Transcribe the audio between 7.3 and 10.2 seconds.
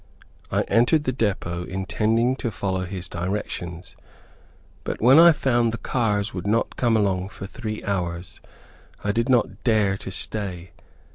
three hours, I did not dare to